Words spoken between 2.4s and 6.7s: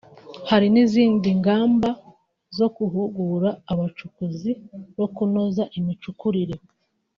zo guhugura abacukuzi no kunoza imicukurire